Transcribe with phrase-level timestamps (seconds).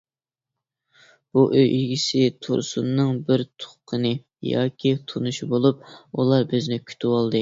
[1.37, 4.15] بۇ ئوي ئىگىسى تۇرسۇننىڭ بىر تۇغقىنى
[4.53, 7.29] ياكى تونۇشى بولۇپ، ئۇلار بىزنى كۈتۈۋالدى.